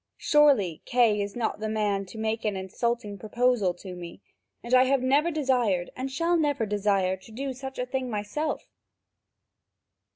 Surely, 0.17 0.81
Kay 0.85 1.21
is 1.21 1.35
not 1.35 1.59
the 1.59 1.69
man 1.69 2.07
to 2.07 2.17
make 2.17 2.43
an 2.43 2.55
insulting 2.57 3.19
proposal 3.19 3.71
to 3.75 3.93
me, 3.95 4.19
and 4.63 4.73
I 4.73 4.85
have 4.85 5.03
never 5.03 5.29
desired 5.29 5.91
and 5.95 6.09
shall 6.11 6.35
never 6.37 6.65
desire 6.65 7.15
to 7.17 7.31
do 7.31 7.53
such 7.53 7.77
a 7.77 7.85
thing 7.85 8.09
myself." 8.09 8.67